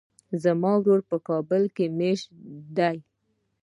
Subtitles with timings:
[0.43, 2.27] زما ورور په کابل کې ميشت
[2.77, 2.89] ده.